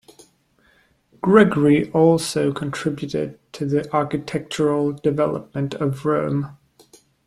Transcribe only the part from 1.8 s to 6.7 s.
also contributed to the architectural development of Rome.